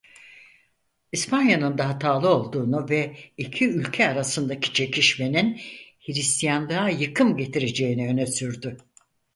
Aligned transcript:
İspanya'nın 1.11 1.77
da 1.77 1.89
hatalı 1.89 2.29
olduğunu 2.29 2.89
ve 2.89 3.15
iki 3.37 3.67
ülke 3.69 4.09
arasındaki 4.09 4.73
çekişmenin 4.73 5.61
Hristiyanlığa 6.05 6.89
yıkım 6.89 7.37
getireceğini 7.37 8.07
öne 8.07 8.25
sürdü. 8.27 8.77